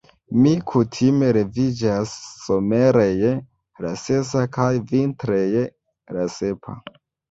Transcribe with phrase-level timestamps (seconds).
[0.43, 2.15] Mi kutime leviĝas
[2.47, 3.37] somere je
[3.89, 5.71] la sesa kaj vintre je
[6.21, 6.81] la sepa.